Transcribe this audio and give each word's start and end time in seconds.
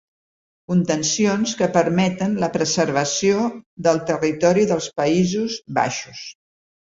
Contencions 0.71 1.51
que 1.59 1.67
permeten 1.75 2.33
la 2.43 2.49
preservació 2.55 3.43
del 3.87 4.01
territori 4.07 4.67
dels 4.71 4.87
Països 5.03 5.59
Baixos. 5.79 6.25